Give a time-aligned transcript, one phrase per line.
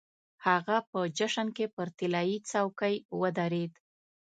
[0.45, 3.73] هغه په جشن کې پر طلايي څوکۍ ودرېد.